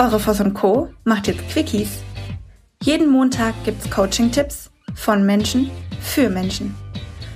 Eure 0.00 0.18
Voss 0.18 0.40
und 0.40 0.54
Co. 0.54 0.88
macht 1.04 1.26
jetzt 1.26 1.46
Quickies. 1.50 1.98
Jeden 2.82 3.10
Montag 3.10 3.52
gibt's 3.66 3.90
Coaching-Tipps 3.90 4.70
von 4.94 5.26
Menschen 5.26 5.70
für 6.00 6.30
Menschen. 6.30 6.74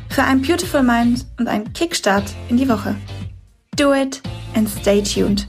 Für 0.08 0.22
ein 0.22 0.40
Beautiful 0.40 0.82
Mind 0.82 1.26
und 1.38 1.46
einen 1.46 1.70
Kickstart 1.74 2.24
in 2.48 2.56
die 2.56 2.66
Woche. 2.66 2.96
Do 3.76 3.92
it 3.92 4.22
and 4.54 4.66
stay 4.66 5.02
tuned. 5.02 5.46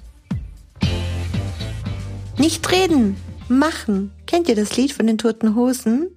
Nicht 2.37 2.69
reden, 2.69 3.15
machen. 3.47 4.11
Kennt 4.27 4.49
ihr 4.49 4.55
das 4.57 4.75
Lied 4.75 4.91
von 4.91 5.07
den 5.07 5.17
Toten 5.17 5.55
Hosen? 5.55 6.14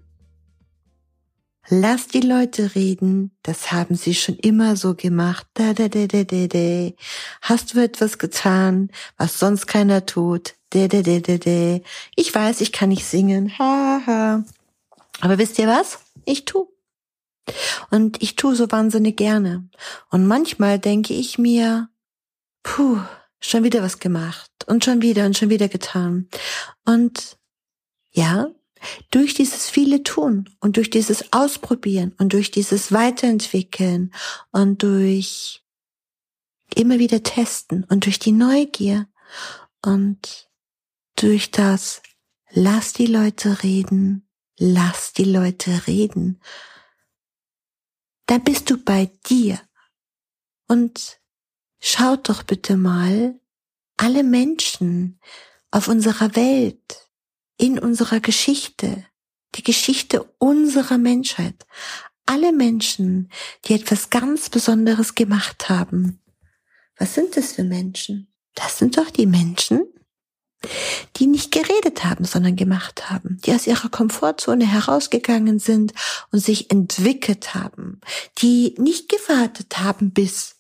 Lass 1.71 2.07
die 2.07 2.21
Leute 2.21 2.75
reden, 2.75 3.37
das 3.43 3.73
haben 3.73 3.95
sie 3.95 4.15
schon 4.15 4.37
immer 4.37 4.75
so 4.77 4.95
gemacht. 4.95 5.47
Da, 5.53 5.75
da, 5.75 5.89
da, 5.89 6.07
da, 6.07 6.25
da, 6.25 6.47
da. 6.47 6.93
Hast 7.43 7.75
du 7.75 7.83
etwas 7.83 8.17
getan, 8.17 8.91
was 9.19 9.39
sonst 9.39 9.67
keiner 9.67 10.07
tut? 10.07 10.55
Da, 10.71 10.89
da, 10.89 11.03
da, 11.03 11.19
da, 11.19 11.37
da. 11.37 11.81
Ich 12.17 12.35
weiß, 12.35 12.63
ich 12.63 12.73
kann 12.73 12.89
nicht 12.89 13.05
singen. 13.05 13.59
Ha, 13.59 14.01
ha. 14.07 14.45
Aber 15.21 15.37
wisst 15.37 15.59
ihr 15.59 15.67
was? 15.67 15.99
Ich 16.25 16.47
tu. 16.47 16.69
Und 17.91 18.23
ich 18.23 18.37
tu 18.37 18.55
so 18.55 18.71
wahnsinnig 18.71 19.17
gerne. 19.17 19.69
Und 20.11 20.27
manchmal 20.27 20.79
denke 20.79 21.13
ich 21.13 21.39
mir, 21.39 21.91
puh, 22.63 22.99
schon 23.41 23.65
wieder 23.65 23.83
was 23.83 23.99
gemacht 23.99 24.51
und 24.67 24.85
schon 24.85 25.03
wieder 25.03 25.27
und 25.27 25.37
schon 25.37 25.51
wieder 25.51 25.69
getan. 25.69 26.29
Und 26.85 27.39
ja, 28.11 28.49
durch 29.11 29.35
dieses 29.35 29.69
viele 29.69 30.03
Tun 30.03 30.49
und 30.61 30.77
durch 30.77 30.91
dieses 30.91 31.33
Ausprobieren 31.33 32.15
und 32.19 32.33
durch 32.33 32.51
dieses 32.51 32.93
Weiterentwickeln 32.93 34.13
und 34.53 34.83
durch 34.83 35.63
immer 36.75 36.99
wieder 36.99 37.23
testen 37.23 37.85
und 37.85 38.05
durch 38.05 38.19
die 38.19 38.33
Neugier 38.33 39.09
und 39.85 40.49
durch 41.17 41.51
das 41.51 42.03
Lass 42.51 42.95
die 42.95 43.07
Leute 43.07 43.63
reden, 43.63 44.27
lass 44.59 45.13
die 45.13 45.25
Leute 45.25 45.87
reden, 45.87 46.41
da 48.27 48.39
bist 48.39 48.71
du 48.71 48.79
bei 48.83 49.11
dir. 49.29 49.61
Und 50.67 51.21
schaut 51.81 52.29
doch 52.29 52.43
bitte 52.43 52.77
mal 52.77 53.39
alle 53.97 54.23
Menschen 54.23 55.21
auf 55.71 55.89
unserer 55.89 56.37
Welt, 56.37 57.08
in 57.59 57.79
unserer 57.79 58.21
Geschichte, 58.21 59.05
die 59.55 59.63
Geschichte 59.63 60.25
unserer 60.39 60.97
Menschheit, 60.97 61.67
alle 62.25 62.53
Menschen, 62.53 63.31
die 63.65 63.75
etwas 63.75 64.11
ganz 64.11 64.49
Besonderes 64.49 65.15
gemacht 65.15 65.69
haben. 65.69 66.21
Was 66.97 67.15
sind 67.15 67.37
das 67.37 67.53
für 67.53 67.65
Menschen? 67.65 68.33
Das 68.55 68.79
sind 68.79 68.97
doch 68.97 69.11
die 69.11 69.27
Menschen, 69.27 69.87
die 71.17 71.27
nicht 71.27 71.53
geredet 71.53 72.05
haben, 72.05 72.25
sondern 72.25 72.57
gemacht 72.57 73.11
haben, 73.11 73.41
die 73.45 73.53
aus 73.53 73.67
ihrer 73.67 73.89
Komfortzone 73.89 74.67
herausgegangen 74.67 75.59
sind 75.59 75.93
und 76.33 76.41
sich 76.41 76.71
entwickelt 76.71 77.55
haben, 77.55 78.01
die 78.39 78.75
nicht 78.79 79.09
gewartet 79.09 79.79
haben, 79.79 80.13
bis 80.13 80.57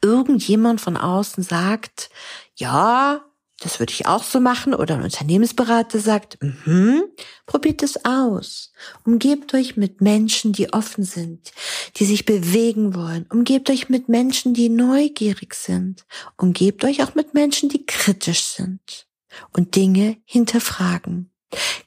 irgendjemand 0.00 0.80
von 0.80 0.96
außen 0.96 1.42
sagt, 1.42 2.10
ja, 2.54 3.24
das 3.62 3.78
würde 3.78 3.92
ich 3.92 4.06
auch 4.06 4.22
so 4.22 4.40
machen. 4.40 4.74
Oder 4.74 4.96
ein 4.96 5.02
Unternehmensberater 5.02 5.98
sagt, 5.98 6.38
mhm, 6.40 7.04
probiert 7.46 7.82
es 7.82 8.04
aus. 8.04 8.72
Umgebt 9.04 9.54
euch 9.54 9.76
mit 9.76 10.00
Menschen, 10.00 10.52
die 10.52 10.72
offen 10.72 11.04
sind, 11.04 11.52
die 11.96 12.04
sich 12.04 12.24
bewegen 12.24 12.94
wollen. 12.94 13.26
Umgebt 13.30 13.70
euch 13.70 13.88
mit 13.88 14.08
Menschen, 14.08 14.54
die 14.54 14.68
neugierig 14.68 15.54
sind. 15.54 16.04
Umgebt 16.36 16.84
euch 16.84 17.02
auch 17.02 17.14
mit 17.14 17.34
Menschen, 17.34 17.68
die 17.68 17.86
kritisch 17.86 18.44
sind 18.44 19.06
und 19.52 19.76
Dinge 19.76 20.16
hinterfragen. 20.24 21.30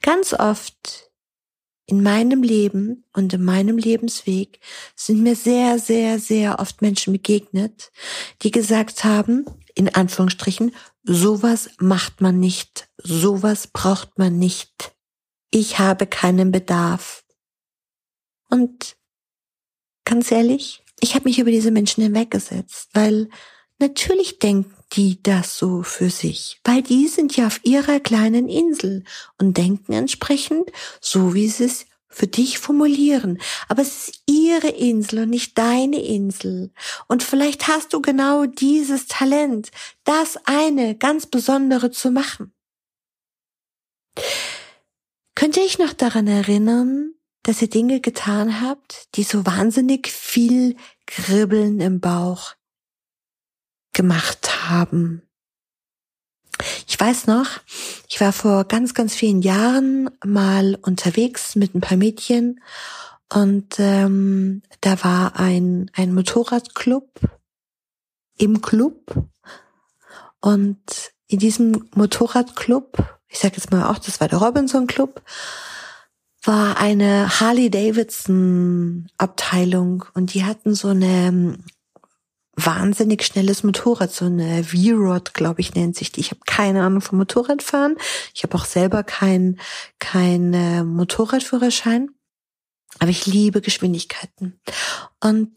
Ganz 0.02 0.32
oft 0.32 1.05
in 1.86 2.02
meinem 2.02 2.42
Leben 2.42 3.04
und 3.12 3.32
in 3.32 3.44
meinem 3.44 3.78
Lebensweg 3.78 4.60
sind 4.96 5.22
mir 5.22 5.36
sehr, 5.36 5.78
sehr, 5.78 6.18
sehr 6.18 6.58
oft 6.58 6.82
Menschen 6.82 7.12
begegnet, 7.12 7.92
die 8.42 8.50
gesagt 8.50 9.04
haben, 9.04 9.46
in 9.74 9.94
Anführungsstrichen, 9.94 10.74
sowas 11.04 11.70
macht 11.78 12.20
man 12.20 12.40
nicht, 12.40 12.88
sowas 12.98 13.68
braucht 13.68 14.18
man 14.18 14.38
nicht. 14.38 14.94
Ich 15.50 15.78
habe 15.78 16.06
keinen 16.06 16.50
Bedarf. 16.50 17.24
Und 18.50 18.96
ganz 20.04 20.30
ehrlich, 20.32 20.82
ich 21.00 21.14
habe 21.14 21.24
mich 21.24 21.38
über 21.38 21.50
diese 21.50 21.70
Menschen 21.70 22.02
hinweggesetzt, 22.02 22.88
weil 22.94 23.28
natürlich 23.78 24.38
denken 24.38 24.76
die 24.92 25.22
das 25.22 25.58
so 25.58 25.82
für 25.82 26.10
sich, 26.10 26.60
weil 26.64 26.82
die 26.82 27.08
sind 27.08 27.36
ja 27.36 27.46
auf 27.46 27.60
ihrer 27.64 28.00
kleinen 28.00 28.48
Insel 28.48 29.04
und 29.38 29.56
denken 29.56 29.92
entsprechend 29.92 30.70
so, 31.00 31.34
wie 31.34 31.48
sie 31.48 31.64
es 31.64 31.86
für 32.08 32.26
dich 32.26 32.58
formulieren. 32.58 33.38
Aber 33.68 33.82
es 33.82 34.08
ist 34.08 34.22
ihre 34.26 34.68
Insel 34.68 35.24
und 35.24 35.30
nicht 35.30 35.58
deine 35.58 36.02
Insel. 36.02 36.72
Und 37.08 37.22
vielleicht 37.22 37.68
hast 37.68 37.92
du 37.92 38.00
genau 38.00 38.46
dieses 38.46 39.06
Talent, 39.06 39.70
das 40.04 40.38
eine 40.44 40.96
ganz 40.96 41.26
besondere 41.26 41.90
zu 41.90 42.10
machen. 42.10 42.54
Könnt 45.34 45.58
ihr 45.58 45.64
euch 45.64 45.78
noch 45.78 45.92
daran 45.92 46.26
erinnern, 46.26 47.12
dass 47.42 47.60
ihr 47.60 47.68
Dinge 47.68 48.00
getan 48.00 48.62
habt, 48.62 49.14
die 49.16 49.22
so 49.22 49.44
wahnsinnig 49.44 50.08
viel 50.08 50.76
Kribbeln 51.06 51.80
im 51.80 52.00
Bauch 52.00 52.54
gemacht 53.96 54.68
haben? 54.68 55.22
Ich 56.86 56.98
weiß 56.98 57.26
noch, 57.26 57.46
ich 58.08 58.20
war 58.20 58.32
vor 58.32 58.64
ganz, 58.64 58.94
ganz 58.94 59.14
vielen 59.14 59.42
Jahren 59.42 60.10
mal 60.24 60.78
unterwegs 60.82 61.56
mit 61.56 61.74
ein 61.74 61.80
paar 61.80 61.96
Mädchen 61.96 62.60
und 63.32 63.76
ähm, 63.78 64.62
da 64.80 65.02
war 65.02 65.38
ein, 65.40 65.90
ein 65.94 66.14
Motorradclub 66.14 67.08
im 68.38 68.60
Club 68.60 69.14
und 70.40 70.78
in 71.26 71.38
diesem 71.38 71.88
Motorradclub, 71.94 72.98
ich 73.28 73.38
sage 73.38 73.56
jetzt 73.56 73.70
mal 73.72 73.90
auch, 73.90 73.98
das 73.98 74.20
war 74.20 74.28
der 74.28 74.38
Robinson 74.38 74.86
Club, 74.86 75.22
war 76.44 76.78
eine 76.78 77.40
Harley 77.40 77.70
Davidson 77.70 79.08
Abteilung 79.18 80.04
und 80.14 80.34
die 80.34 80.44
hatten 80.44 80.74
so 80.74 80.88
eine 80.88 81.58
wahnsinnig 82.56 83.22
schnelles 83.22 83.62
Motorrad, 83.62 84.12
so 84.12 84.24
eine 84.24 84.64
V-Rod, 84.64 85.34
glaube 85.34 85.60
ich, 85.60 85.74
nennt 85.74 85.94
sich 85.94 86.10
die. 86.10 86.20
Ich 86.20 86.30
habe 86.30 86.40
keine 86.46 86.82
Ahnung 86.82 87.02
vom 87.02 87.18
Motorradfahren. 87.18 87.96
Ich 88.34 88.42
habe 88.42 88.56
auch 88.56 88.64
selber 88.64 89.02
kein 89.02 89.60
kein 89.98 90.54
äh, 90.54 90.82
Motorradführerschein, 90.82 92.10
aber 92.98 93.10
ich 93.10 93.26
liebe 93.26 93.60
Geschwindigkeiten. 93.60 94.58
Und 95.22 95.52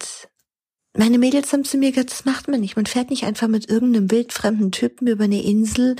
meine 0.97 1.19
Mädels 1.19 1.53
haben 1.53 1.63
zu 1.63 1.77
mir 1.77 1.91
gesagt, 1.91 2.11
das 2.11 2.25
macht 2.25 2.49
man 2.49 2.59
nicht. 2.59 2.75
Man 2.75 2.85
fährt 2.85 3.11
nicht 3.11 3.23
einfach 3.23 3.47
mit 3.47 3.69
irgendeinem 3.69 4.11
wildfremden 4.11 4.71
Typen 4.71 5.07
über 5.07 5.23
eine 5.23 5.41
Insel, 5.41 5.95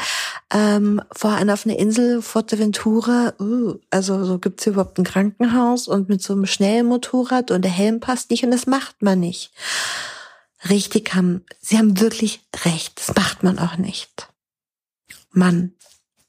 ähm, 0.51 1.01
vor 1.13 1.31
einer 1.31 1.53
auf 1.53 1.65
eine 1.65 1.77
Insel, 1.77 2.21
Forteventura. 2.21 3.33
Uh, 3.39 3.75
also 3.89 4.25
so 4.25 4.37
gibt's 4.39 4.65
hier 4.65 4.73
überhaupt 4.73 4.97
ein 4.97 5.05
Krankenhaus 5.05 5.87
und 5.87 6.09
mit 6.09 6.21
so 6.21 6.33
einem 6.33 6.45
schnellen 6.45 6.87
Motorrad 6.87 7.51
und 7.51 7.63
der 7.63 7.71
Helm 7.71 8.01
passt 8.01 8.31
nicht 8.31 8.43
und 8.43 8.51
das 8.51 8.67
macht 8.67 9.01
man 9.01 9.21
nicht 9.21 9.51
richtig 10.67 11.13
haben. 11.13 11.45
Sie 11.61 11.77
haben 11.77 11.99
wirklich 11.99 12.41
recht. 12.65 12.99
Das 12.99 13.15
macht 13.15 13.43
man 13.43 13.59
auch 13.59 13.77
nicht. 13.77 14.27
Mann, 15.31 15.73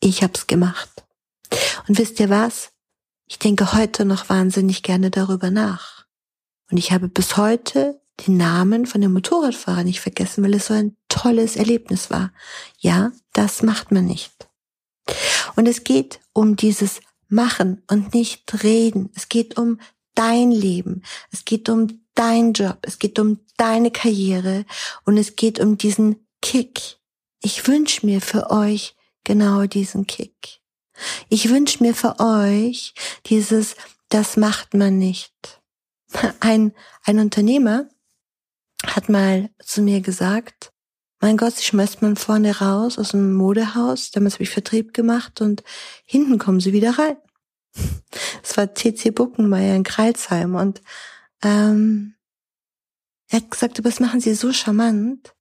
ich 0.00 0.22
hab's 0.22 0.46
gemacht. 0.46 1.04
Und 1.88 1.98
wisst 1.98 2.20
ihr 2.20 2.30
was? 2.30 2.72
Ich 3.26 3.38
denke 3.38 3.72
heute 3.72 4.04
noch 4.04 4.28
wahnsinnig 4.28 4.82
gerne 4.82 5.10
darüber 5.10 5.50
nach. 5.50 6.04
Und 6.70 6.76
ich 6.76 6.92
habe 6.92 7.08
bis 7.08 7.36
heute 7.36 8.00
den 8.26 8.36
Namen 8.36 8.86
von 8.86 9.00
dem 9.00 9.12
Motorradfahrer 9.12 9.84
nicht 9.84 10.00
vergessen, 10.00 10.44
weil 10.44 10.54
es 10.54 10.66
so 10.66 10.74
ein 10.74 10.96
tolles 11.08 11.56
Erlebnis 11.56 12.10
war. 12.10 12.32
Ja, 12.78 13.12
das 13.32 13.62
macht 13.62 13.92
man 13.92 14.06
nicht. 14.06 14.48
Und 15.56 15.66
es 15.66 15.84
geht 15.84 16.20
um 16.32 16.56
dieses 16.56 17.00
Machen 17.28 17.82
und 17.88 18.12
nicht 18.12 18.62
reden. 18.62 19.10
Es 19.14 19.28
geht 19.28 19.56
um 19.56 19.80
dein 20.14 20.50
Leben. 20.50 21.02
Es 21.30 21.44
geht 21.44 21.68
um 21.68 22.00
dein 22.20 22.52
Job. 22.52 22.80
Es 22.82 22.98
geht 22.98 23.18
um 23.18 23.40
deine 23.56 23.90
Karriere 23.90 24.66
und 25.06 25.16
es 25.16 25.36
geht 25.36 25.58
um 25.58 25.78
diesen 25.78 26.26
Kick. 26.42 26.98
Ich 27.42 27.66
wünsche 27.66 28.04
mir 28.04 28.20
für 28.20 28.50
euch 28.50 28.94
genau 29.24 29.64
diesen 29.64 30.06
Kick. 30.06 30.60
Ich 31.30 31.48
wünsche 31.48 31.82
mir 31.82 31.94
für 31.94 32.20
euch 32.20 32.92
dieses, 33.24 33.74
das 34.10 34.36
macht 34.36 34.74
man 34.74 34.98
nicht. 34.98 35.62
Ein, 36.40 36.74
ein 37.04 37.20
Unternehmer 37.20 37.88
hat 38.84 39.08
mal 39.08 39.48
zu 39.64 39.80
mir 39.80 40.02
gesagt, 40.02 40.72
mein 41.20 41.38
Gott, 41.38 41.56
sie 41.56 41.64
schmeißt 41.64 42.02
man 42.02 42.16
vorne 42.16 42.58
raus 42.58 42.98
aus 42.98 43.10
dem 43.10 43.32
Modehaus, 43.32 44.10
damals 44.10 44.34
habe 44.34 44.44
ich 44.44 44.50
Vertrieb 44.50 44.92
gemacht 44.92 45.40
und 45.40 45.62
hinten 46.04 46.38
kommen 46.38 46.60
sie 46.60 46.74
wieder 46.74 46.98
rein. 46.98 47.16
Es 48.42 48.56
war 48.56 48.74
TC 48.74 49.14
Buckenmeier 49.14 49.76
in 49.76 49.84
Kreilsheim 49.84 50.54
und 50.54 50.82
ähm, 51.42 52.14
er 53.28 53.40
hat 53.40 53.50
gesagt, 53.50 53.78
aber 53.78 53.88
das 53.88 54.00
machen 54.00 54.20
Sie 54.20 54.34
so 54.34 54.52
charmant. 54.52 55.34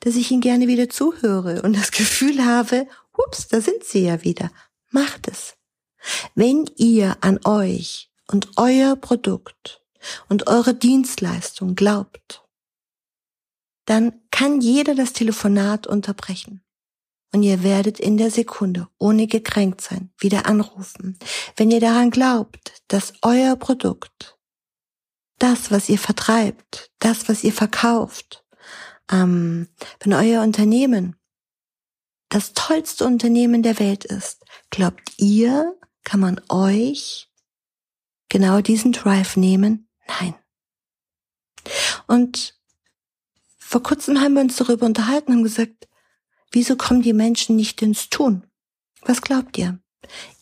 dass 0.00 0.14
ich 0.14 0.30
Ihnen 0.30 0.42
gerne 0.42 0.68
wieder 0.68 0.88
zuhöre 0.88 1.62
und 1.62 1.74
das 1.74 1.90
Gefühl 1.92 2.44
habe, 2.44 2.86
ups, 3.16 3.48
da 3.48 3.60
sind 3.60 3.82
Sie 3.84 4.04
ja 4.04 4.22
wieder. 4.22 4.50
Macht 4.90 5.28
es. 5.28 5.56
Wenn 6.34 6.70
ihr 6.76 7.16
an 7.22 7.40
euch 7.44 8.10
und 8.28 8.50
euer 8.56 8.96
Produkt 8.96 9.82
und 10.28 10.46
eure 10.46 10.74
Dienstleistung 10.74 11.74
glaubt, 11.74 12.44
dann 13.86 14.20
kann 14.30 14.60
jeder 14.60 14.94
das 14.94 15.12
Telefonat 15.12 15.86
unterbrechen. 15.86 16.62
Und 17.32 17.42
ihr 17.42 17.62
werdet 17.62 17.98
in 17.98 18.16
der 18.16 18.30
Sekunde, 18.30 18.88
ohne 18.98 19.26
gekränkt 19.26 19.80
sein, 19.80 20.12
wieder 20.18 20.46
anrufen. 20.46 21.18
Wenn 21.56 21.70
ihr 21.70 21.80
daran 21.80 22.10
glaubt, 22.10 22.82
dass 22.88 23.14
euer 23.22 23.56
Produkt, 23.56 24.35
das, 25.38 25.70
was 25.70 25.88
ihr 25.88 25.98
vertreibt, 25.98 26.90
das, 26.98 27.28
was 27.28 27.44
ihr 27.44 27.52
verkauft, 27.52 28.44
ähm, 29.10 29.68
wenn 30.00 30.12
euer 30.12 30.42
Unternehmen 30.42 31.16
das 32.28 32.54
tollste 32.54 33.04
Unternehmen 33.04 33.62
der 33.62 33.78
Welt 33.78 34.04
ist, 34.04 34.44
glaubt 34.70 35.12
ihr, 35.16 35.76
kann 36.04 36.20
man 36.20 36.40
euch 36.48 37.28
genau 38.28 38.60
diesen 38.60 38.92
Drive 38.92 39.36
nehmen? 39.36 39.88
Nein. 40.06 40.34
Und 42.06 42.54
vor 43.58 43.82
kurzem 43.82 44.20
haben 44.20 44.34
wir 44.34 44.42
uns 44.42 44.56
darüber 44.56 44.86
unterhalten 44.86 45.32
und 45.32 45.42
gesagt, 45.42 45.88
wieso 46.52 46.76
kommen 46.76 47.02
die 47.02 47.12
Menschen 47.12 47.56
nicht 47.56 47.82
ins 47.82 48.08
Tun? 48.08 48.46
Was 49.02 49.22
glaubt 49.22 49.58
ihr? 49.58 49.78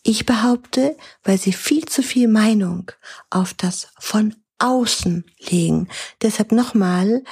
Ich 0.03 0.25
behaupte, 0.25 0.95
weil 1.23 1.39
sie 1.39 1.53
viel 1.53 1.85
zu 1.85 2.03
viel 2.03 2.27
Meinung 2.27 2.91
auf 3.29 3.53
das 3.53 3.89
von 3.97 4.35
außen 4.59 5.25
legen. 5.39 5.87
Deshalb 6.21 6.51
nochmal 6.51 7.23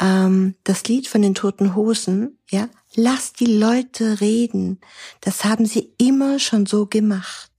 ähm, 0.00 0.54
das 0.64 0.84
Lied 0.84 1.08
von 1.08 1.22
den 1.22 1.34
toten 1.34 1.74
Hosen, 1.74 2.38
ja, 2.50 2.68
lass 2.94 3.32
die 3.32 3.46
Leute 3.46 4.20
reden. 4.20 4.80
Das 5.20 5.44
haben 5.44 5.66
sie 5.66 5.92
immer 5.98 6.38
schon 6.38 6.66
so 6.66 6.86
gemacht. 6.86 7.50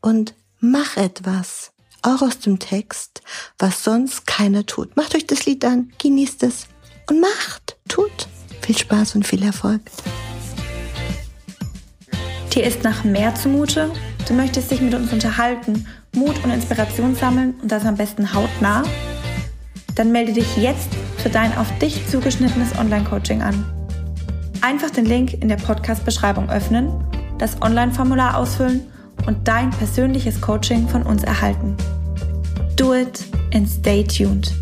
Und 0.00 0.34
mach 0.58 0.96
etwas, 0.96 1.72
auch 2.02 2.22
aus 2.22 2.40
dem 2.40 2.58
Text, 2.58 3.22
was 3.58 3.84
sonst 3.84 4.26
keiner 4.26 4.66
tut. 4.66 4.96
Macht 4.96 5.14
euch 5.14 5.26
das 5.26 5.46
Lied 5.46 5.64
an, 5.64 5.92
genießt 5.98 6.42
es 6.42 6.66
und 7.08 7.20
macht, 7.20 7.76
tut. 7.88 8.28
Viel 8.62 8.76
Spaß 8.76 9.14
und 9.14 9.26
viel 9.26 9.42
Erfolg. 9.42 9.80
Dir 12.52 12.64
ist 12.64 12.82
nach 12.82 13.02
mehr 13.04 13.34
zumute? 13.34 13.90
Du 14.28 14.34
möchtest 14.34 14.70
dich 14.70 14.80
mit 14.80 14.94
uns 14.94 15.12
unterhalten, 15.12 15.86
Mut 16.14 16.44
und 16.44 16.50
Inspiration 16.50 17.14
sammeln 17.14 17.54
und 17.62 17.72
das 17.72 17.86
am 17.86 17.96
besten 17.96 18.34
hautnah? 18.34 18.82
Dann 19.94 20.12
melde 20.12 20.34
dich 20.34 20.58
jetzt 20.58 20.90
für 21.16 21.30
dein 21.30 21.56
auf 21.56 21.66
dich 21.78 22.06
zugeschnittenes 22.06 22.76
Online-Coaching 22.78 23.40
an. 23.40 23.64
Einfach 24.60 24.90
den 24.90 25.06
Link 25.06 25.32
in 25.32 25.48
der 25.48 25.56
Podcast-Beschreibung 25.56 26.50
öffnen, 26.50 26.92
das 27.38 27.62
Online-Formular 27.62 28.36
ausfüllen 28.36 28.82
und 29.26 29.48
dein 29.48 29.70
persönliches 29.70 30.40
Coaching 30.40 30.86
von 30.86 31.02
uns 31.02 31.24
erhalten. 31.24 31.76
Do 32.76 32.94
it 32.94 33.24
and 33.54 33.66
stay 33.66 34.04
tuned. 34.04 34.52